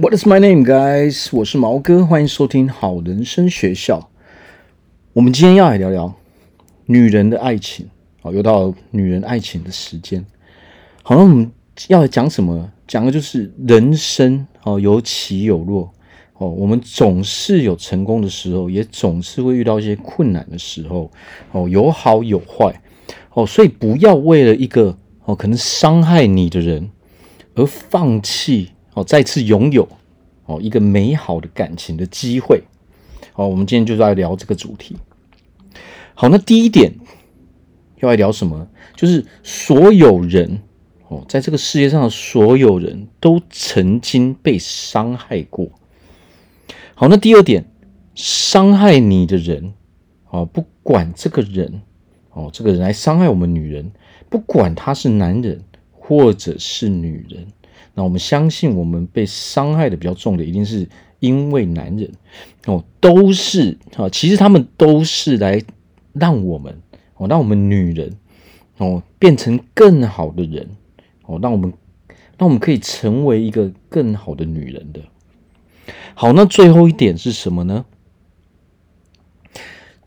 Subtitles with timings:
[0.00, 1.28] What is my name, guys？
[1.32, 4.08] 我是毛哥，欢迎收听好人生学校。
[5.12, 6.14] 我们今天要来聊聊
[6.86, 7.88] 女人的爱情。
[8.22, 10.24] 好，又到女人爱情的时间。
[11.02, 11.50] 好，了我们
[11.88, 12.70] 要讲什么？
[12.86, 15.92] 讲的就是人生哦，有起有落
[16.34, 16.48] 哦。
[16.48, 21.10] 我们总是有成功的时候，也总是会遇到一些困难的时候
[21.50, 22.80] 哦，有好有坏
[23.34, 23.44] 哦。
[23.44, 26.88] 所以不要为了一个哦可能伤害你的人
[27.56, 28.70] 而放弃。
[28.98, 29.88] 哦，再次拥有
[30.46, 32.64] 哦一个美好的感情的机会。
[33.32, 34.96] 好，我们今天就是来聊这个主题。
[36.14, 36.92] 好，那第一点
[38.00, 38.66] 要来聊什么？
[38.96, 40.60] 就是所有人
[41.06, 45.70] 哦，在这个世界上的所有人都曾经被伤害过。
[46.96, 47.64] 好，那第二点，
[48.16, 49.74] 伤害你的人
[50.30, 51.82] 哦，不管这个人
[52.32, 53.92] 哦，这个人来伤害我们女人，
[54.28, 57.46] 不管他是男人或者是女人。
[57.98, 62.08] 那我们相信，我们被伤害的比较重的，一定是因为男人
[62.66, 65.60] 哦，都是啊，其实他们都是来
[66.12, 66.80] 让我们
[67.16, 68.16] 哦，让我们女人
[68.76, 70.70] 哦变成更好的人
[71.24, 71.72] 哦，让我们
[72.38, 75.00] 让我们可以成为一个更好的女人的。
[76.14, 77.84] 好，那最后一点是什么呢？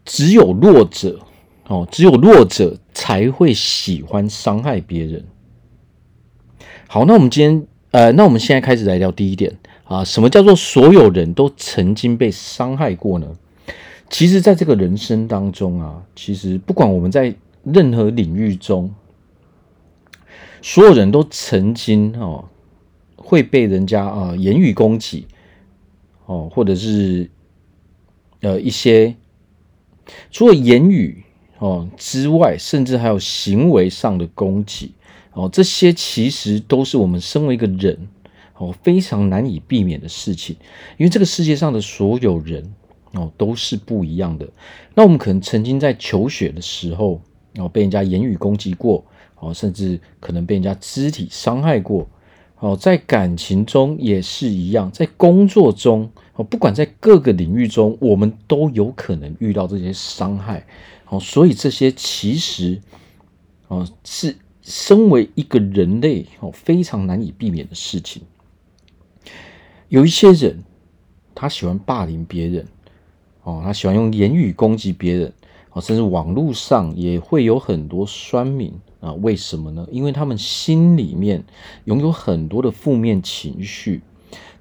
[0.05, 1.19] 只有弱者
[1.67, 5.25] 哦，只有弱者才会喜欢伤害别人。
[6.87, 7.67] 好，那我们今天。
[7.91, 13.27] 呃，那我们现在开始来聊第一点啊，什么叫做所有人都曾经被伤害过呢？
[14.09, 18.89] 其实，在这个人生当中啊，其实不管我们在任何领域中，
[20.61, 22.45] 所有人都曾经哦
[23.17, 25.27] 会被人家啊言语攻击
[26.27, 27.29] 哦，或者是
[28.39, 29.13] 呃一些
[30.31, 31.23] 除了言语
[31.59, 34.93] 哦之外，甚至还有行为上的攻击。
[35.33, 37.97] 哦，这些其实都是我们身为一个人
[38.57, 40.57] 哦非常难以避免的事情，
[40.97, 42.73] 因为这个世界上的所有人
[43.13, 44.45] 哦都是不一样的。
[44.93, 47.21] 那我们可能曾经在求学的时候
[47.55, 49.05] 哦被人家言语攻击过
[49.39, 52.05] 哦，甚至可能被人家肢体伤害过
[52.59, 60.67] 哦，在感情中也是一样，在工作中哦，不管在各个领域中，我们都有可能遇到这些伤害
[61.07, 62.81] 哦，所以这些其实
[63.69, 64.35] 哦是。
[64.71, 68.23] 身为一个人类哦，非常难以避免的事情。
[69.89, 70.63] 有一些人，
[71.35, 72.65] 他喜欢霸凌别人
[73.43, 75.33] 哦，他喜欢用言语攻击别人
[75.73, 79.11] 哦，甚至网络上也会有很多酸民啊。
[79.15, 79.85] 为什么呢？
[79.91, 81.43] 因为他们心里面
[81.83, 84.01] 拥有很多的负面情绪，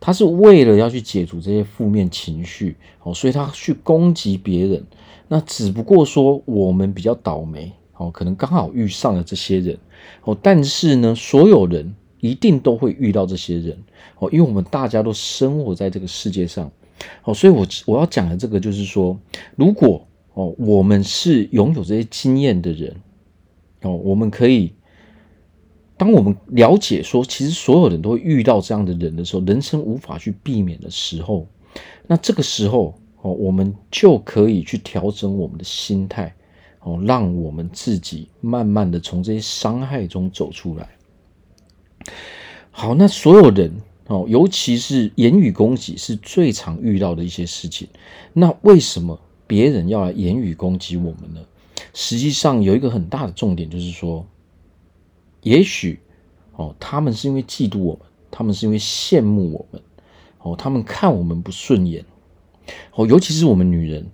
[0.01, 4.85] 他是为了要去解除这些负面情绪哦，所以他去攻击别人。
[5.29, 7.71] 那只不过说我们比较倒霉。
[8.01, 9.79] 哦，可能刚好遇上了这些人
[10.25, 13.77] 哦，但是呢，所有人一定都会遇到这些人
[14.19, 16.73] 哦，因为我们大家都生活在这个世界上
[17.25, 19.19] 哦，所以我我要讲的这个就是说，
[19.55, 20.03] 如果
[20.33, 22.97] 哦，我们是拥有这些经验的人
[23.83, 24.73] 哦，我们可以，
[25.99, 31.47] 当我们了解说，其实所有人都会遇到这样的人的时候，人生无法去避免的时候，
[32.07, 36.35] 那这个时候哦，我们就可以去调整我们的心态。
[36.81, 40.89] 哦，让我们自己慢慢的从这些伤害中走出来。
[42.71, 43.73] 好，那所有人
[44.07, 47.87] 哦，尤其是言语攻击是最常遇到的一些事情。
[48.33, 51.41] 那为什么别人要来言语攻击我们呢？
[51.93, 54.25] 实际上有一个很大的重点，就是说，
[55.43, 55.99] 也许
[56.55, 59.83] 哦，他们是因为嫉妒我们，他们是因为羡慕我们，
[60.39, 62.05] 哦，他们看我们不顺眼。
[62.95, 64.07] 哦，尤其是我们女人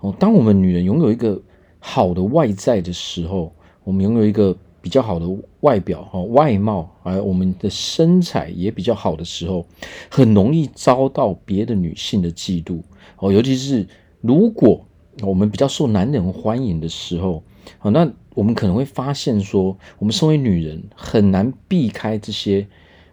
[0.00, 1.40] 哦，当我们女人拥有一个
[1.84, 5.26] 好的外在的时候，我们拥有一个比较好的
[5.60, 9.66] 外表哈，外貌，而我们的身材也比较好的时候，
[10.08, 12.80] 很容易遭到别的女性的嫉妒
[13.18, 13.32] 哦。
[13.32, 13.84] 尤其是
[14.20, 14.80] 如果
[15.22, 17.42] 我们比较受男人欢迎的时候，
[17.80, 22.64] 好，那我们可能会发现说，我们身为女人很难避开这些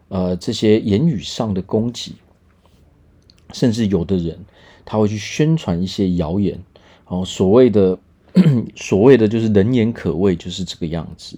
[0.10, 2.14] 呃这些言语上的攻击，
[3.52, 4.38] 甚至有的人
[4.86, 6.60] 他会去宣传一些谣言
[7.08, 7.98] 哦，所谓的。
[8.76, 11.38] 所谓的就是人言可畏，就是这个样子。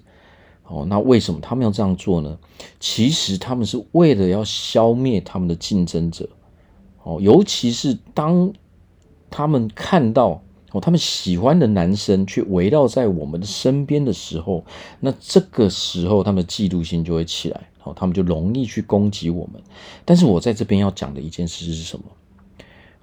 [0.64, 2.38] 哦，那为什么他们要这样做呢？
[2.80, 6.30] 其实他们是为了要消灭他们的竞争者。
[7.04, 8.54] 哦，尤其是当
[9.30, 10.42] 他们看到
[10.72, 14.64] 哦，他们喜欢的男生却围绕在我们的身边的时候，
[15.02, 17.62] 那这个时候他们的嫉妒心就会起来。
[17.84, 19.62] 哦，他们就容易去攻击我们。
[20.06, 22.06] 但是我在这边要讲的一件事是什么？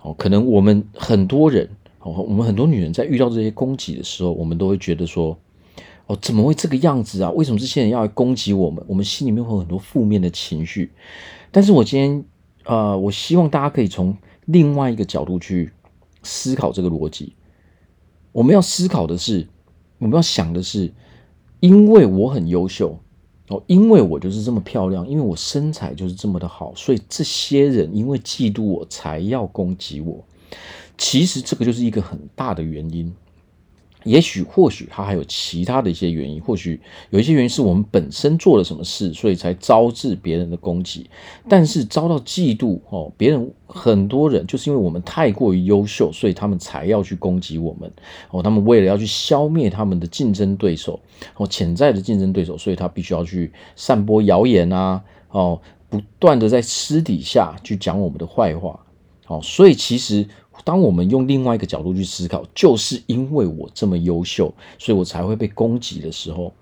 [0.02, 1.69] 哦，可能我们很多人。
[2.00, 5.36] 哦我们很多女人在遇到这些攻击的时候，我们都会觉得说
[6.06, 7.30] ：“哦，怎么会这个样子啊？
[7.32, 10.92] 为什么这些人要来攻击我们？”我们心里面会有很多负面的情绪。
[11.50, 12.24] 但是我今天
[12.64, 15.72] 呃，我希望大家可以从另外一个角度去
[16.22, 17.34] 思考这个逻辑。
[18.32, 19.48] 我们要思考的是，
[19.98, 20.92] 我们要想的是，
[21.60, 22.98] 因为我很优秀
[23.48, 30.24] 哦，因为我就是这么漂亮，因为我身材就是这么的好，所以这些人因为嫉妒我才要攻击我。
[30.96, 33.12] 其实这个就是一个很大的原因。
[34.04, 36.80] 也许或许他还有其他的一些原因，或许
[37.10, 41.10] 有一些原因是我们本身做了什么事，所以才招致别人的攻击。
[41.48, 47.92] 但是遭到嫉妒哦，别人很多人就是因为我们太过于优秀，所以他们才要去攻击我们
[48.30, 48.40] 哦。
[48.40, 50.98] 他们为了要去消灭他们的竞争对手
[51.36, 55.60] 哦，潜在的竞争对手，所以他必须要去散播谣言啊哦，
[55.90, 58.78] 不断的在私底下去讲我们的坏话
[59.28, 59.40] 哦。
[59.42, 60.26] 所以其实。
[60.64, 66.52] 当我们用另外一个角度去思考，就是因为我这么优秀，所以我才会被攻击的时候，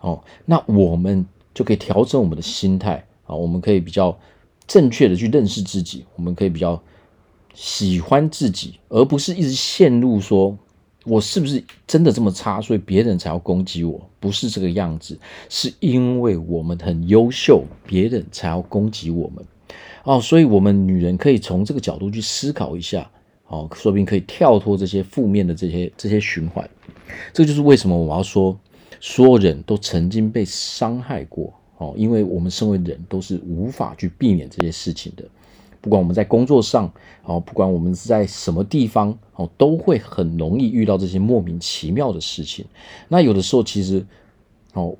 [0.00, 1.24] 哦，那我们
[1.54, 4.18] 就可以调整我们的心态啊，我们可以比较
[4.66, 6.78] 正确的去认识自己，我们可以比较
[7.54, 10.58] 喜欢自己，而不是一直陷入说
[11.04, 15.16] 我是不是真的这么差，所以别人才要攻击我，不是这个样子，
[15.48, 19.46] 是因为我们很优秀，别人才要攻击我们，
[20.06, 23.10] 哦，所以我们女人可以从这个角度去思考一下。
[23.48, 26.68] 哦，说不定可以跳脱这些负面的这些这些循环，
[27.32, 28.58] 这就是为什么我要说，
[29.00, 35.24] 所有人都曾经被伤害过哦，因为我们身为人都是无法去避免这些事情的，
[35.80, 36.92] 不管我们在工作上
[37.22, 42.64] 哦，不管我们是在什么地方哦，都会很容易遇到这些莫名其妙的事情。
[43.06, 44.04] 那有的时候其实
[44.72, 44.96] 哦，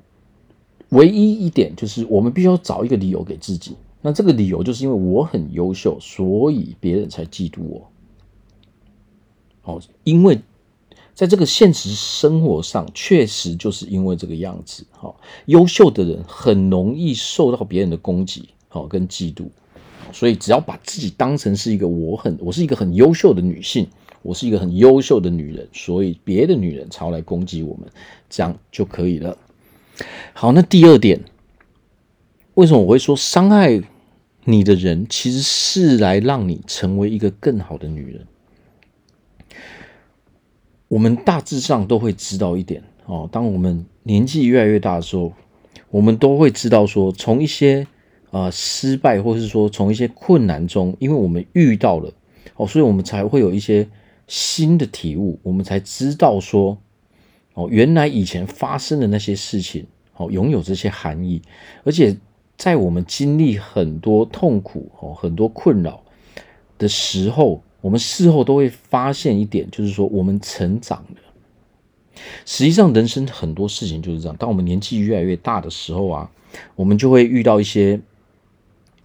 [0.89, 3.75] 唯一一点就是我们必须要找一个理由给自己，
[4.07, 7.91] 那这个理由就是因为我很优秀，所以别人才嫉妒我。
[9.63, 10.39] 哦，因为
[11.13, 14.85] 在这个现实生活上，确实就是因为这个样子。
[14.91, 15.13] 哈，
[15.47, 19.49] 优秀的人很容易受到别人的攻击，好跟嫉妒。
[20.13, 23.85] 所以只要把自己当成是一个我很，我是一个很优秀的女性，
[24.21, 27.89] 我是一个很优秀的女人，所以别的女人才来攻击我们，
[28.29, 29.37] 这样就可以了。
[30.31, 31.19] 好，那第二点，
[32.53, 33.81] 为什么我会说伤害
[34.49, 38.25] 你的人其实是来让你成为一个更好的女人？
[40.87, 43.27] 我们大致上都会知道一点哦。
[43.29, 45.33] 当我们年纪越来越大的时候，
[45.89, 47.85] 我们都会知道说，从一些
[48.31, 52.09] 啊、呃、失败，或是说从一些困难中，因为我们遇到了
[52.55, 53.85] 哦，所以我们才会有一些
[54.27, 56.77] 新的体悟，我们才知道说
[57.53, 59.85] 哦，原来以前发生的那些事情
[60.15, 61.41] 哦，拥有这些含义，
[61.83, 62.15] 而且
[62.57, 66.01] 在我们经历很多痛苦哦、很多困扰
[66.77, 67.61] 的时候。
[67.79, 72.21] 我们事后都会发现一点，就是说我们成长了。
[72.43, 74.35] 实际上，人生很多事情就是这样。
[74.35, 76.29] 当我们年纪越来越大的时候啊，
[76.75, 78.01] 我们就会遇到一些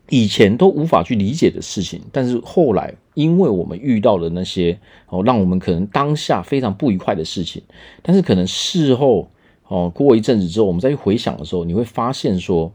[0.08, 2.00] 以前都无法去理解的事情。
[2.10, 7.62] 但是后来，因为我们遇到了那些哦，让我们可能当下非常不愉快的事情，
[8.02, 9.28] 但是可能事后
[9.68, 12.72] 哦，过一阵子之后，我们再去回想的时候，你会发现说，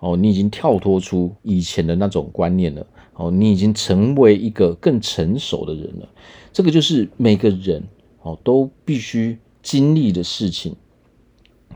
[0.00, 2.86] 哦，你已经跳脱出以前的那种观念了。
[3.14, 6.08] 哦，你已经成为一个更成熟的人了。
[6.54, 7.84] 这个就是每个人
[8.22, 10.74] 哦都必须经历的事情。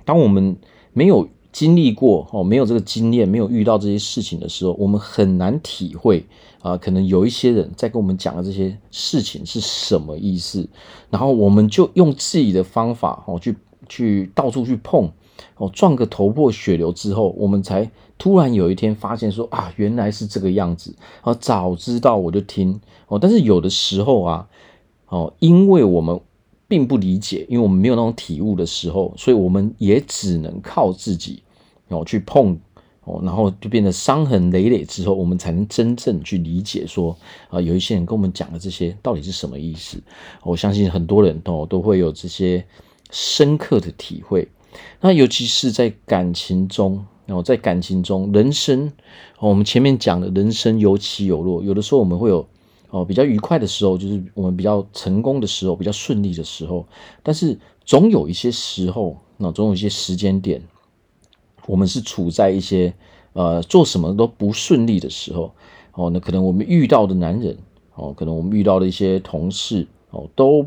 [0.06, 0.56] 当我们
[0.94, 6.24] 没有经历过哦，没有这个经验，没有遇到这些事情的时候，我们很难体会
[6.62, 6.78] 啊。
[6.78, 10.66] 可能有一些人在跟我们讲的这些事情是什么意思，
[11.10, 13.54] 然后我们就用自己的方法哦去
[13.86, 15.12] 去到处去碰。
[15.56, 20.94] 哦，撞个头破血流之后，我们才突然有一天发现说啊，原来是这个样子。
[21.22, 23.18] 哦，早知道我就听哦。
[23.18, 24.48] 但是有的时候啊，
[25.08, 26.18] 哦，因为我们
[26.66, 31.42] 并不理解，因为我们没有那种体悟的时候，所以我们也只能靠自己
[31.88, 32.58] 哦去碰
[33.04, 37.16] 哦，然后就变得伤痕累累之后，我们才能真正去理解说
[37.48, 40.02] 啊，有一些人跟我们讲的这些到底是什么意思。
[40.42, 42.64] 我相信很多人都都会有这些
[43.10, 44.48] 深刻的体会。
[45.00, 48.92] 那尤其是在感情中，然后在感情中，人生，
[49.38, 52.46] 我们前面讲的人生有起有落，有的时候我们会有
[52.90, 56.86] 哦比较愉快的时候，就是我们比较成功的时候，比较顺利的时候，
[57.22, 60.62] 但是总有一些时候，那总有一些时间点，
[61.66, 62.92] 我们是处在一些
[63.32, 65.52] 呃做什么都不顺利的时候，
[65.92, 67.56] 哦，那可能我们遇到的男人，
[67.94, 70.66] 哦，可能我们遇到的一些同事，哦，都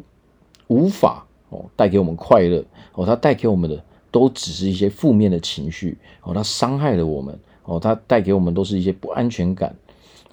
[0.68, 2.64] 无法哦带给我们快乐。
[2.94, 9.76] 哦，他带给我们的都只是一些负面的情绪哦，他伤害了我们哦，他带给我们都是一些不安全感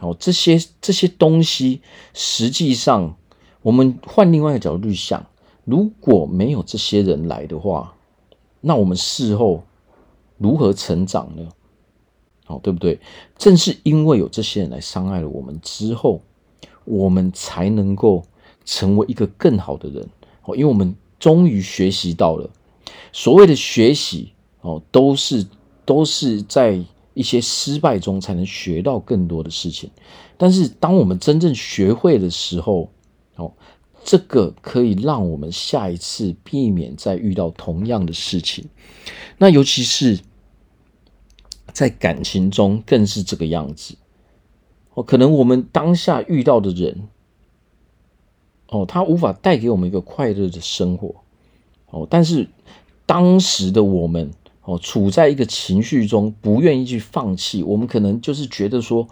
[0.00, 1.80] 哦，这些这些东西，
[2.12, 3.16] 实际上
[3.62, 5.24] 我们换另外一个角度去想，
[5.64, 7.94] 如果没有这些人来的话，
[8.60, 9.64] 那我们事后
[10.38, 11.48] 如何成长呢？
[12.46, 13.00] 哦，对不对？
[13.38, 16.20] 正是因为有这些人来伤害了我们之后，
[16.84, 18.22] 我们才能够
[18.66, 20.06] 成为一个更好的人
[20.44, 22.50] 哦，因为我们终于学习到了
[23.14, 25.46] 所谓的学习哦，都是
[25.84, 29.88] 都是在一些失败中才能学到更多的事情。
[30.36, 32.90] 但是当我们真正学会的时候，
[33.36, 33.52] 哦，
[34.02, 38.68] 这个可以让我们下一次避免再遇到同样的事情。
[39.38, 40.18] 那尤其是
[41.72, 43.94] 在感情中，更是这个样子。
[44.94, 47.08] 哦，可能我们当下遇到的人，
[48.70, 51.14] 哦，他无法带给我们一个快乐的生活。
[51.90, 52.48] 哦，但是
[53.06, 54.30] 当时的我们，
[54.62, 57.62] 哦，处在一个情绪中，不愿意去放弃。
[57.62, 59.06] 我们可能就是觉得说，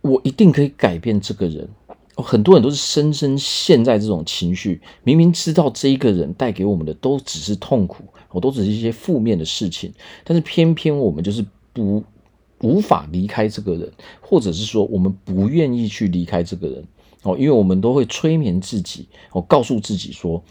[0.00, 1.68] 我一定可以改变这个人。
[2.14, 9.90] 哦，很多人都是深深陷在这种情绪，明明知道这一个人带给我们的都只是痛苦，哦，都只是一些负面的事情，
[10.22, 11.42] 但是偏偏我们就是
[11.72, 12.04] 不
[12.60, 13.90] 无法离开这个人，
[14.20, 16.84] 或者是说我们不愿意去离开这个人，
[17.22, 20.42] 哦，因为我们都会催眠自己，哦，告诉自己说，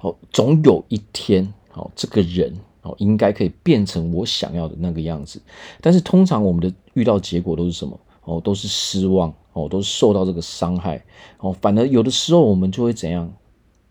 [0.00, 5.40] 哦，总有一天，哦，这个人，哦，应该可以变成我想要的那个样子，
[5.80, 7.98] 但是通常我们的遇到结果都是什么？
[8.24, 9.32] 哦，都是失望。
[9.52, 11.04] 哦，都是受到这个伤害
[11.38, 13.34] 哦，反而有的时候我们就会怎样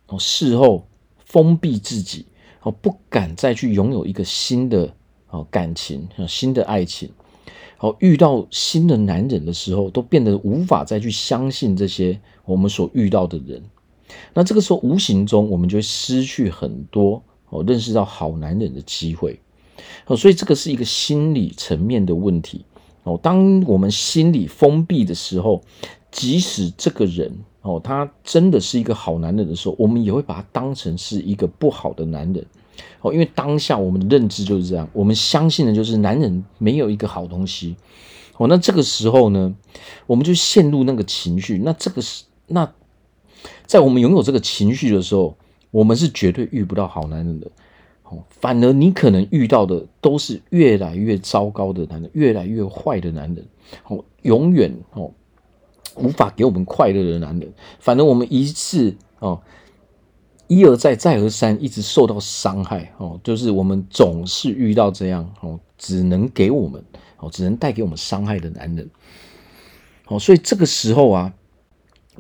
[0.08, 0.18] 哦？
[0.18, 0.88] 事后
[1.26, 2.26] 封闭自己
[2.62, 4.90] 哦，不敢再去拥有一个新的
[5.30, 7.10] 哦感情、新的爱情。
[7.80, 13.62] 哦，遇到新的男人的时候，都变得无法再去相信这些我们所遇到的人。
[14.34, 19.40] 那这个时候，无形中我们就会失去很多哦，认识到好男人的机会。
[20.08, 22.66] 哦，所以这个是一个心理层面的问题。
[23.04, 25.62] 哦，当我们心理封闭的时候，
[26.12, 32.46] 即使这个人哦，他真的是一个好男人的时候，我们也会把他当成是一个不好的男人。
[33.02, 37.76] 哦，因为当下我们的认知就是这样，我们相信的就是男人没有一个好东西。
[38.38, 39.56] 哦，那这个时候呢，
[40.08, 41.58] 我们就陷入那个情绪。
[41.58, 42.70] 那这个是那，
[43.66, 45.36] 在我们拥有这个情绪的时候，
[45.72, 47.48] 我们是绝对遇不到好男人的。
[48.04, 53.46] 哦反而你可能遇到的都是越来越糟糕的男人，越来越坏的男人，
[53.88, 55.12] 哦，永远哦
[55.96, 57.54] 无法给我们快乐的男人。
[57.80, 59.40] 反正我们一次哦
[60.48, 66.84] 一而再再而三一直受到伤害哦，就是我们总是遇到这样哦，只能给我们
[67.18, 68.90] 哦，只能带给我们伤害的男人。
[70.08, 71.32] 哦，所以这个时候啊，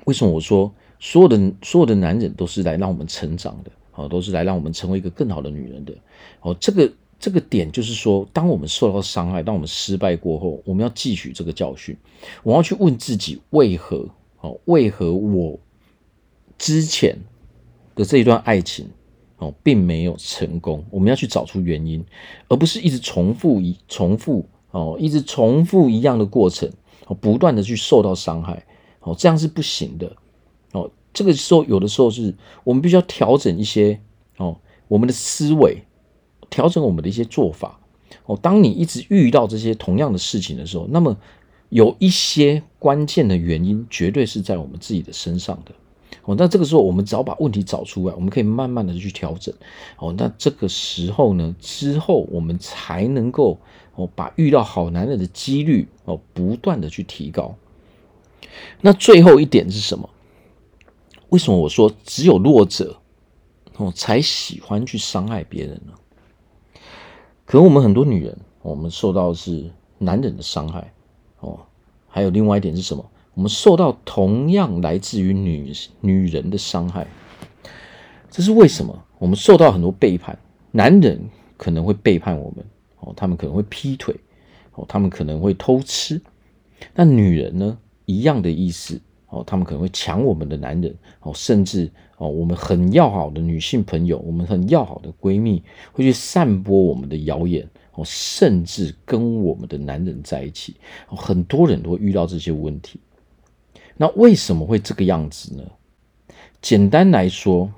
[0.05, 3.71] 为什么我说所有的所有的男人都是来让我们成长的？
[3.95, 5.93] 哦，都是来让我们成为一个更好的女人的。
[6.41, 6.89] 哦，这个
[7.19, 11.97] 这个点就是说，当我们受到伤害，当我们失败过后，我们要汲取这个教训，
[12.43, 14.07] 我要去问自己为何？
[14.41, 15.59] 哦，为何我
[16.57, 17.17] 之前
[17.93, 18.87] 的这一段爱情
[19.37, 20.85] 哦，并没有成功？
[20.89, 22.01] 我们要去找出原因，
[22.47, 26.71] 而不是一直重复一重复哦，一直重复一样的过程，
[27.07, 28.65] 哦，不断的去受到伤害，
[29.01, 30.09] 哦，这样是不行的。
[31.19, 32.33] 这个时候，有的时候是
[32.63, 33.99] 我们必须要调整一些
[34.37, 34.55] 哦，
[34.87, 35.83] 我们的思维，
[36.49, 37.77] 调整我们的一些做法
[38.25, 38.39] 哦。
[38.41, 41.17] 当你一直遇到这些同样的事情的时候，那么
[41.67, 45.73] 有一些关键的原因，绝对是在我们自己的身上的
[46.23, 46.35] 哦。
[46.37, 49.53] 那这个时候，我们只要把问题找出来，我们可以慢慢的去调整
[49.97, 50.15] 哦。
[50.17, 53.59] 那这个时候呢，之后我们才能够
[53.95, 57.53] 哦，把遇到好男人的几率哦，不断的去提高。
[58.79, 60.09] 那最后一点是什么？
[61.29, 62.99] 为什么我说只有弱者
[63.77, 65.93] 哦才喜欢去伤害别人呢？
[67.45, 70.93] 可能我们很多女人，我们受到的是男人的伤害
[71.39, 71.59] 哦，
[72.07, 73.03] 还有另外一点是什么？
[73.33, 77.07] 我们受到同样来自于女女人的伤害。
[78.29, 79.03] 这是为什么？
[79.17, 80.37] 我们受到很多背叛，
[80.71, 82.65] 男人可能会背叛我们
[82.99, 84.15] 哦，他们可能会劈腿
[84.73, 86.21] 哦，他们可能会偷吃。
[86.93, 87.77] 那女人呢？
[88.05, 88.99] 一样的意思。
[89.29, 100.75] 哦，他们可能会抢我们的男人，哦，甚至哦，我们很要好的女性朋友，我们很要好的闺蜜，会去散播我们的谣言，哦，甚至跟我们的男人在一起，
[101.07, 102.99] 很多人都会遇到这些问题。
[103.95, 105.63] 那为什么会这个样子呢？
[106.59, 107.71] 简单来说，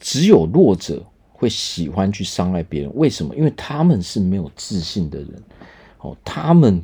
[0.00, 2.90] 只有弱者会喜欢去伤害别人。
[2.96, 3.36] 为什么？
[3.36, 5.42] 因为他们是没有自信的人，
[6.00, 6.82] 哦，他们。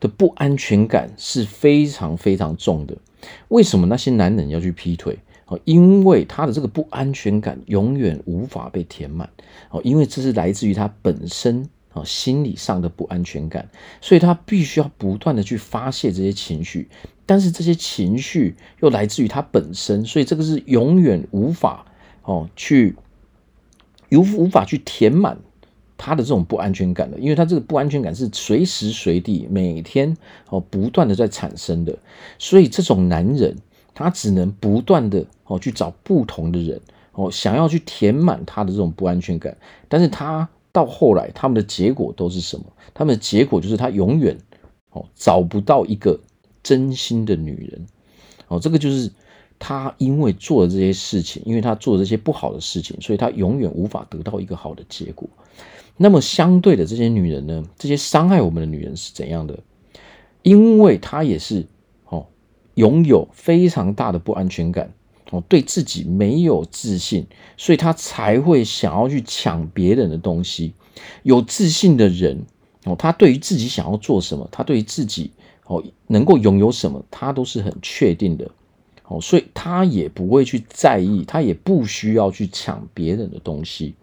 [0.00, 2.96] 的不安全感是非常非常重的。
[3.48, 5.18] 为什么那些男人要去劈腿？
[5.46, 9.28] 哦，因为他的这个不安全感永远无法被填满。
[9.70, 13.68] 哦，因为这是来自于他本身啊心理上的不安全感，
[14.00, 16.88] 所以他必须要不断的去发泄这些情绪。
[17.26, 21.84] 但是这些情绪又来自于他本身，所以这个是永远无法
[22.22, 22.96] 哦去
[24.10, 25.38] 无无法去填满
[26.02, 30.16] 他的这种不安全感的，因为他这个不安全感是随时随地、每天
[30.48, 31.98] 哦不断的在产生的，
[32.38, 33.54] 所以这种男人
[33.92, 36.80] 他只能不断的哦去找不同的人
[37.12, 39.54] 哦，想要去填满他的这种不安全感，
[39.88, 42.64] 但是他到后来他们的结果都是什么？
[42.94, 44.38] 他们的结果就是他永远
[44.92, 46.18] 哦找不到一个
[46.62, 47.86] 真心的女人
[48.48, 49.12] 哦，这个就是。
[49.60, 55.28] 他因为做了这些事情，因为他做了这些不好的事情，所以他永远无法得到一个好的结果。
[55.96, 57.62] 那么相对的，这些女人呢？
[57.78, 59.58] 这些伤害我们的女人是怎样的？
[60.42, 61.66] 因为她也是
[62.08, 62.26] 哦，
[62.74, 64.94] 拥有非常大的不安全感
[65.30, 67.26] 哦，对自己没有自信，
[67.58, 70.72] 所以她才会想要去抢别人的东西。
[71.22, 72.46] 有自信的人
[72.86, 75.30] 哦，他对于自己想要做什么，他对于自己
[75.66, 78.50] 哦能够拥有什么，他都是很确定的。
[79.10, 83.96] 哦，所以他也不会去在意，他也不需要去抢别人的东西。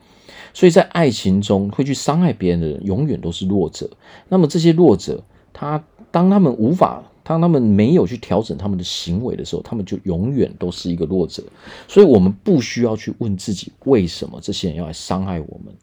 [0.53, 3.89] 所以在爱情中会去伤害别人的人，永远都是弱者。
[4.27, 5.23] 那么这些弱者，
[5.53, 11.41] 他当他们无法，当他们没有去调整他们的行为的时候，他们就永远都是一个弱者。
[11.87, 15.73] 所以我们不需要去问自己，为什么这些人要来伤害我们？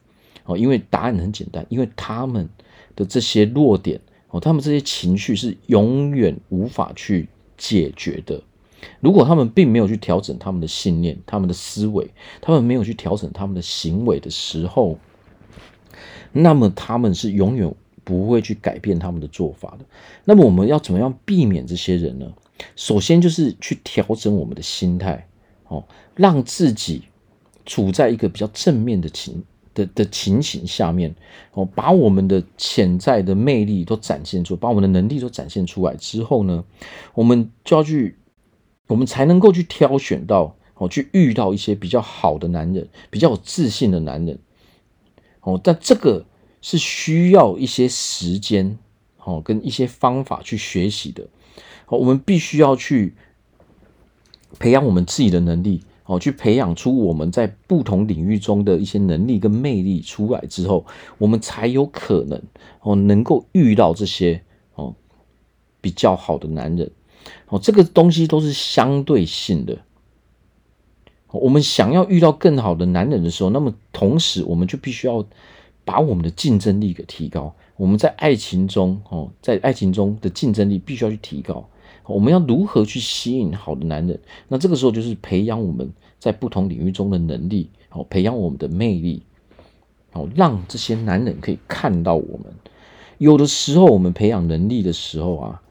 [0.43, 2.47] 哦，因为答案很简单，因为他们
[2.95, 7.27] 的这些弱点，哦，他们这些情绪是永远无法去
[7.57, 8.39] 解决的。
[8.99, 12.09] 如果他们并没有去调整他们的信念、他们的思维，
[12.41, 14.97] 他们没有去调整他们的行为的时候，
[16.31, 17.73] 那么他们是永远
[18.03, 19.85] 不会去改变他们的做法的。
[20.23, 22.31] 那么我们要怎么样避免这些人呢？
[22.75, 25.27] 首先就是去调整我们的心态，
[25.67, 25.83] 哦，
[26.15, 27.03] 让自己
[27.65, 31.13] 处在一个比较正面的情的的情形下面，
[31.53, 36.63] 哦，把我们的潜在的魅力都展现出，把我们的能力都展现出来之后呢，
[37.13, 38.17] 我们就要去。
[38.87, 44.37] 我们才能够去挑选到哦，去遇到一些比较好的男人，比较有自信的男人
[45.41, 45.59] 哦。
[45.63, 46.25] 但这个
[46.61, 48.77] 是需要一些时间
[49.23, 51.27] 哦，跟一些方法去学习的。
[51.87, 53.15] 哦，我们必须要去
[54.59, 60.85] 培养我们自己的能力哦，去培养出我们在不同领域中的一些能力跟魅力出来之后，
[61.17, 62.41] 我们才有可能
[62.81, 64.43] 哦，能够遇到这些
[64.75, 64.93] 哦
[65.81, 66.91] 比较好的男人。
[67.49, 69.77] 哦，这个东西都是相对性的。
[71.29, 75.25] 我们想要遇到更好的男人的时候，那么同时我们就必须要
[75.83, 77.53] 把我们的竞争力给提高。
[77.75, 81.67] 我们在爱情中，哦，在爱情中的竞争力必须要去提高。
[82.05, 84.17] 我们要如何去吸引好的男人？
[84.47, 89.23] 那这个时候就是培养我们在不同领域中的能力，哦，培养我们的魅力，
[90.13, 92.45] 哦，让这些男人可以看到我们。
[93.17, 95.61] 有的时候，我们培养能力的时候啊，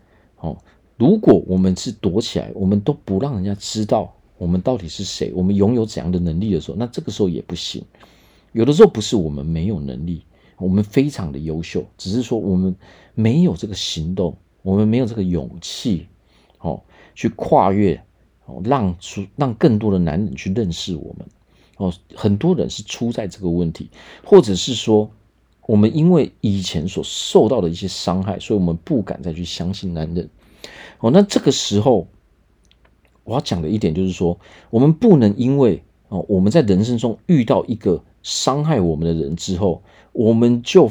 [0.40, 0.58] 哦。
[0.96, 7.84] 如果我们是躲起来，我们都不让人家知道我们到底是谁，我们拥有怎样的能力的时候，那这个时候也不行。
[8.52, 10.22] 有的时候不是我们没有能力，
[10.56, 12.74] 我们非常的优秀，只是说我们
[13.14, 16.06] 没有这个行动，我们没有这个勇气，
[16.60, 16.80] 哦，
[17.16, 18.00] 去跨越，
[18.46, 21.26] 哦，让出让更多的男人去认识我们，
[21.78, 23.90] 哦，很多人是出在这个问题，
[24.24, 25.10] 或者是说
[25.66, 30.30] 我们因为以前所受到的一些伤害，所以我们不敢再去相信男人。
[31.00, 32.06] 哦，那这个时候
[33.24, 34.38] 我要讲的一点就是说，
[34.70, 40.90] 我们不能因为哦，我们在人生中遇到一个伤害我们的人之后，我们就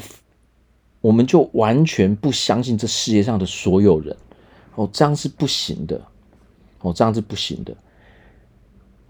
[1.00, 4.16] 我们就完全不相信这世界上的所有人。
[4.74, 6.00] 哦，这样是不行的。
[6.80, 7.74] 哦，这样是不行的。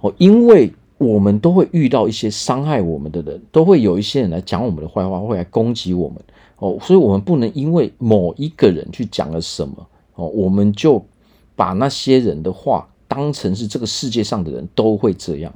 [0.01, 6.19] 哦，因为我们都会遇到一些伤害我们的人，都会有一些人来讲我们的坏话，会来攻击我们。
[6.59, 9.87] 哦，所以我们不能因为某一个人去讲了什么。
[10.15, 11.05] 哦，我们就
[11.57, 15.53] 把那些人的话当成是这个世界上的人都会这样。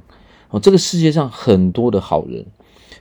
[0.49, 2.45] 哦，这个世界上很多的好人，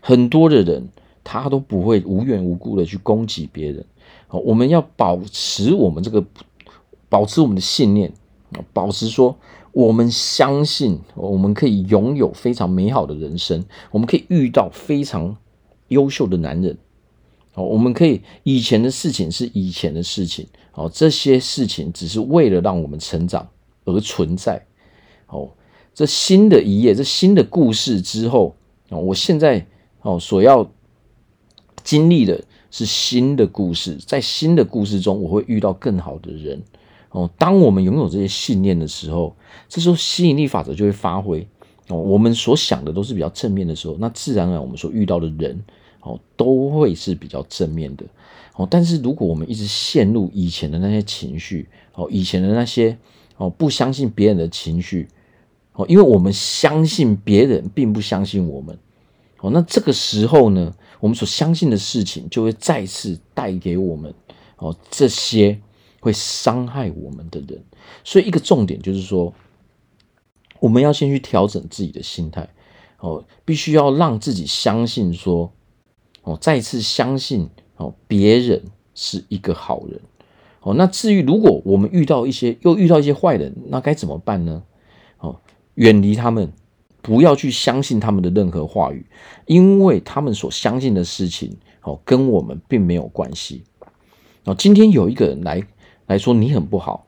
[0.00, 0.88] 很多的人，
[1.24, 3.84] 他都不会无缘无故的去攻击别人。
[4.28, 6.24] 哦，我们要保持我们这个，
[7.08, 8.12] 保持我们的信念，
[8.72, 9.36] 保持说
[9.72, 15.36] 我们相信我们可以拥有非常美好的人生，我们可以遇到非常
[15.88, 16.76] 优秀的男人。
[17.58, 23.48] 哦，我们可以以前的事情是以前的事情，哦，这些事情只是为了让我们成长
[23.84, 24.64] 而存在。
[25.26, 25.50] 哦，
[25.92, 28.54] 这新的一页，这新的故事之后，
[28.90, 29.66] 哦，我现在
[30.02, 30.70] 哦所要
[31.82, 36.62] 经历的是新的故事，在新的故事中，我会遇到更好的人。
[37.10, 39.34] 哦，当我们拥有这些信念的时候，
[39.68, 41.44] 这时候吸引力法则就会发挥。
[41.88, 45.60] 哦，我们所想的都是比较正面的时候，那自然而然我们所遇到的人。
[46.08, 48.06] 哦，都会是比较正面的，
[48.56, 52.96] 哦，但是如果我们一直陷入以前的那些情绪，哦，以前的那些
[53.36, 55.06] 哦，不相信别人的情绪，
[55.74, 58.78] 哦，因为我们相信别人并不相信我们，
[59.40, 64.14] 哦，那这个时候呢，我们所相信的事情就会再次带给我们
[64.56, 65.60] 哦这些
[66.00, 67.62] 会伤害我们的人。
[68.02, 69.34] 所以一个重点就是说，
[70.58, 72.48] 我们要先去调整自己的心态。
[73.00, 75.52] 哦，必须要让自己相信说
[76.28, 78.62] 哦，再次相信哦，别人
[78.94, 80.00] 是一个好人
[80.60, 80.74] 哦。
[80.74, 84.62] 那至于如果我们遇到一些又遇到一些坏人，那该怎么办呢？
[85.18, 85.40] 哦，
[85.74, 86.52] 远离他们。
[87.00, 89.06] 不要去相信他们的任何话语，
[89.46, 93.62] 因为他们所相信的事情，哦，跟我们并没有关系。
[94.44, 95.62] 哦，今天有一个人来
[96.06, 97.06] 来说你很不好，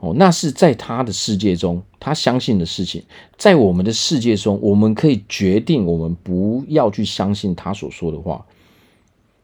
[0.00, 3.02] 哦，那是在他的世界中他相信的事情，
[3.36, 8.44] 在我们的世界中，我们可以决定我们不要去相信他所说的话。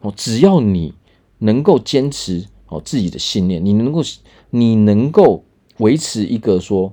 [0.01, 0.93] 哦，只要你
[1.39, 4.03] 能够坚持哦自己的信念，你能够
[4.51, 5.45] 你能够
[5.79, 6.93] 维持一个说。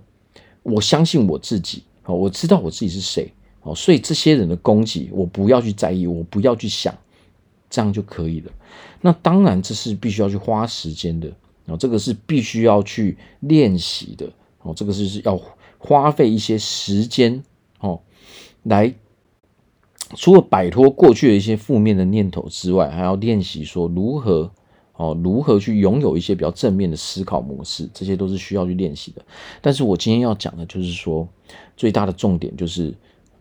[0.64, 3.30] 我相信我自己，哦，我知道我自己是谁，
[3.64, 6.98] 哦，所以这些人的攻击，我不要去在意，我不要去想，
[7.70, 8.52] 这样就可以了。
[9.02, 11.30] 那当然，这是必须要去花时间的，
[11.66, 15.40] 哦，这个是必须要去练习的，哦，这个是是要
[15.78, 17.44] 花费一些时间，
[17.80, 18.00] 哦，
[18.64, 18.94] 来
[20.16, 24.52] 除了摆脱过去的一些负面的念头之外，还要练习说如何。
[24.96, 29.26] 哦，如何去拥有一些比较正面的思考模式，这些都是需要去练习的。
[29.60, 31.28] 但是我今天要讲的就是说，
[31.76, 32.94] 最大的重点就是，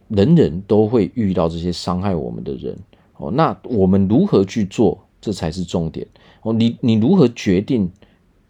[0.08, 2.74] 人人都会遇到这些伤害我们的人。
[3.18, 6.06] 哦，那我们如何去做，这才是重点。
[6.40, 7.92] 哦，你你如何决定？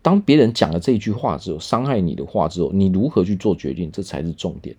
[0.03, 3.91] 当别人讲了这一句话之后，伤害你的话之后，你如何去做决定？
[3.91, 4.77] 这才是重点。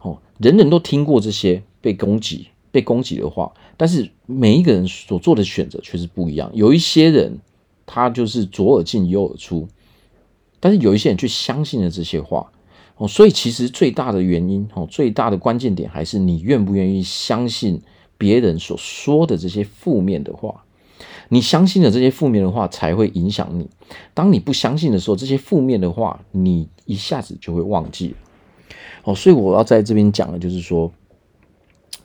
[0.00, 2.48] 哦，人人都听过这些被攻击。
[2.72, 6.48] 被攻击的话，但是每一个人所做的选择却是不一样。
[6.54, 7.36] 有一些人
[7.84, 9.66] 他就是左耳进右耳出，
[10.60, 12.52] 但是有一些人却相信了这些话
[12.96, 13.08] 哦。
[13.08, 17.82] 所以其实最大的原因哦，最大的关键点还是你愿不愿意相信
[18.16, 20.64] 别人所说的这些负面的话。
[21.30, 23.70] 你相信了这些负面的话，才会影响你。
[24.12, 28.16] 当你不相信的时候，这些负面的话你一下子就会忘记了
[29.04, 29.14] 哦。
[29.14, 30.92] 所以我要在这边讲的就是说。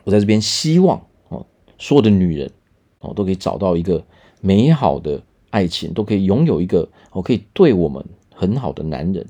[0.03, 1.43] 我在这边希望哦，
[1.79, 2.51] 所有的女人
[2.99, 4.05] 哦都可以找到一个
[4.39, 9.25] 美好的爱情，都可以拥有一个哦可以对我们很好的男人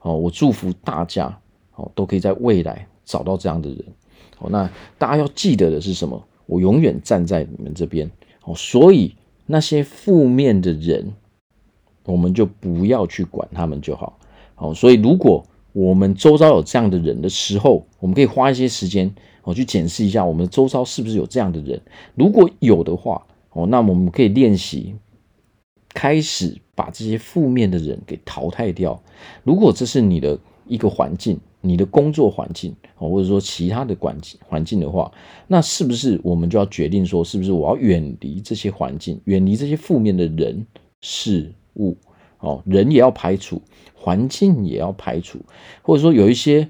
[0.00, 0.16] 哦。
[0.16, 1.38] 我祝福大家
[1.76, 3.84] 哦都可以在未来找到这样的人
[4.40, 4.50] 哦。
[4.50, 6.20] 那大家要记得的是什么？
[6.46, 8.10] 我永远站在你们这边
[8.42, 8.52] 哦。
[8.56, 9.14] 所以
[9.50, 11.12] 那些负面的人，
[12.04, 14.18] 我们就不要去管他们就好。
[14.56, 19.12] 哦，所以如果我们周遭有这样的人的时候，我们可以花一些时间。
[19.44, 21.80] 我去检视一下我们周遭是不是有这样的人，
[22.14, 24.94] 如果有的话，哦，那我们可以练习，
[25.94, 29.02] 开始把这些负面的人给淘汰掉。
[29.44, 35.10] 如果这是你的一个环境，你的工作环境，或者说其他的环境环境的话，
[35.46, 40.66] 那是不是我们就要决定说，是不是我要远离这些环境，远离这些负面的人
[41.00, 41.96] 事物？
[42.40, 43.60] 哦，人也要排除，
[43.94, 45.38] 环境也要排除，
[45.82, 46.68] 或者说有一些。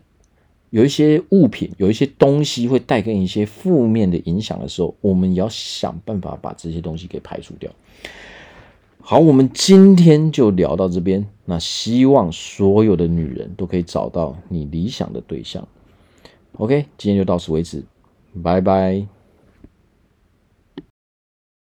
[0.70, 7.72] 有一些物品，有一些东西会带给你一些负面的影响的时候，我们也要想办法把这些东西给排除掉。
[9.01, 11.27] 好，我们今天就聊到这边。
[11.50, 15.66] 那希望所有的女人都可以找到你理想的对象。
[16.58, 17.82] OK，今天就到此为止，
[18.42, 19.17] 拜拜。